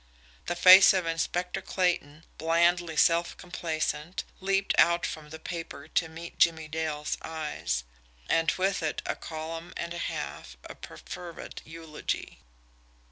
The 0.47 0.55
face 0.55 0.93
of 0.93 1.05
Inspector 1.05 1.61
Clayton, 1.61 2.25
blandly 2.39 2.97
self 2.97 3.37
complacent, 3.37 4.23
leaped 4.39 4.73
out 4.79 5.05
from 5.05 5.29
the 5.29 5.37
paper 5.37 5.87
to 5.89 6.09
meet 6.09 6.39
Jimmie 6.39 6.67
Dale's 6.67 7.19
eyes 7.21 7.83
and 8.27 8.51
with 8.53 8.81
it 8.81 9.03
a 9.05 9.15
column 9.15 9.75
and 9.77 9.93
a 9.93 9.99
half 9.99 10.57
of 10.63 10.81
perfervid 10.81 11.61
eulogy. 11.65 12.39